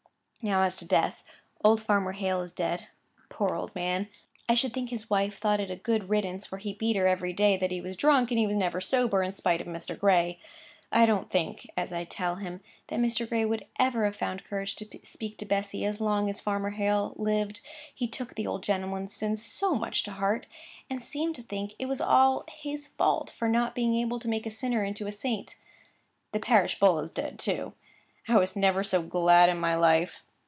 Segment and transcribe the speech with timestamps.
[0.43, 1.23] 'Now, as to deaths,
[1.63, 4.09] old Farmer Hale is dead—poor old man,
[4.49, 7.31] I should think his wife thought it a good riddance, for he beat her every
[7.31, 9.95] day that he was drunk, and he was never sober, in spite of Mr.
[9.95, 10.39] Gray.
[10.91, 13.29] I don't think (as I tell him) that Mr.
[13.29, 17.13] Gray would ever have found courage to speak to Bessy as long as Farmer Hale
[17.17, 17.61] lived,
[17.93, 20.47] he took the old gentleman's sins so much to heart,
[20.89, 24.47] and seemed to think it was all his fault for not being able to make
[24.47, 25.57] a sinner into a saint.
[26.31, 27.73] The parish bull is dead too.
[28.27, 30.23] I never was so glad in my life.